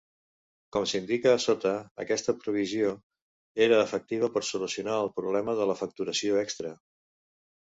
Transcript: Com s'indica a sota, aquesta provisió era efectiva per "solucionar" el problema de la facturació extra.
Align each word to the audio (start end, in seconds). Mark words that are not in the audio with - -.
Com 0.75 0.85
s'indica 0.91 1.33
a 1.33 1.41
sota, 1.43 1.73
aquesta 2.05 2.35
provisió 2.45 2.95
era 3.67 3.79
efectiva 3.83 4.31
per 4.39 4.43
"solucionar" 4.49 4.97
el 5.05 5.13
problema 5.21 5.57
de 5.61 5.69
la 5.73 5.77
facturació 5.83 6.41
extra. 6.47 6.75